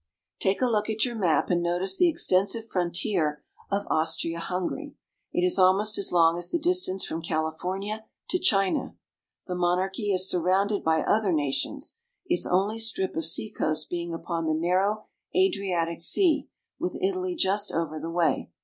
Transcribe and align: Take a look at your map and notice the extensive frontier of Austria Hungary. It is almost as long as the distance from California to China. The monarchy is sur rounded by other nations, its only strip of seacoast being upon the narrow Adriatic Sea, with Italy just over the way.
Take 0.39 0.63
a 0.63 0.67
look 0.67 0.89
at 0.89 1.05
your 1.05 1.13
map 1.13 1.51
and 1.51 1.61
notice 1.61 1.95
the 1.95 2.09
extensive 2.09 2.67
frontier 2.67 3.43
of 3.69 3.85
Austria 3.87 4.39
Hungary. 4.39 4.95
It 5.31 5.45
is 5.45 5.59
almost 5.59 5.99
as 5.99 6.11
long 6.11 6.39
as 6.39 6.49
the 6.49 6.57
distance 6.57 7.05
from 7.05 7.21
California 7.21 8.05
to 8.31 8.39
China. 8.39 8.95
The 9.45 9.53
monarchy 9.53 10.11
is 10.11 10.27
sur 10.27 10.41
rounded 10.41 10.83
by 10.83 11.03
other 11.03 11.31
nations, 11.31 11.99
its 12.25 12.47
only 12.47 12.79
strip 12.79 13.15
of 13.15 13.27
seacoast 13.27 13.91
being 13.91 14.11
upon 14.11 14.47
the 14.47 14.55
narrow 14.55 15.05
Adriatic 15.35 16.01
Sea, 16.01 16.49
with 16.79 16.97
Italy 16.99 17.35
just 17.35 17.71
over 17.71 17.99
the 17.99 18.09
way. 18.09 18.49